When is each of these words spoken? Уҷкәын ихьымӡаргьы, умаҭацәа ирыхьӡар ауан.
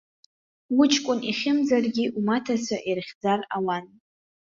Уҷкәын 0.79 1.19
ихьымӡаргьы, 1.29 2.05
умаҭацәа 2.17 2.77
ирыхьӡар 2.89 3.39
ауан. 3.55 3.85